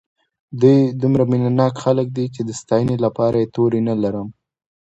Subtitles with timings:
[0.61, 4.27] دوی دومره مینه ناک خلک دي چې د ستاینې لپاره یې توري نه لرم.